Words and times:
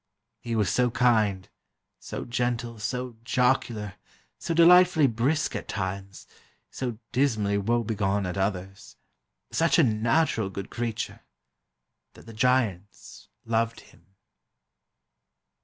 He 0.39 0.55
was 0.55 0.71
so 0.71 0.89
kind, 0.89 1.47
so 1.99 2.25
gentle, 2.25 2.79
so 2.79 3.17
jocular, 3.23 3.97
so 4.39 4.55
delightfully 4.55 5.05
brisk 5.05 5.55
at 5.55 5.67
times, 5.67 6.25
so 6.71 6.97
dismally 7.11 7.59
woe 7.59 7.83
begone 7.83 8.25
at 8.25 8.35
others, 8.35 8.95
such 9.51 9.77
a 9.77 9.83
natural 9.83 10.49
good 10.49 10.71
creature, 10.71 11.19
that 12.13 12.25
the 12.25 12.33
Giants 12.33 13.29
loved 13.45 13.81
him." 13.81 14.07